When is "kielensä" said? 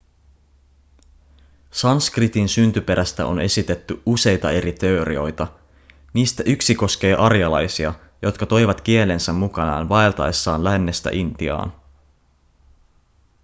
8.81-9.33